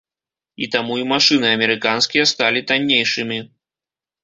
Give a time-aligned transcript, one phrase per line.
[0.65, 3.39] І таму і машыны амерыканскія сталі таннейшымі.